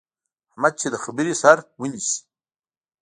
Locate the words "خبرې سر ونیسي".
1.03-2.17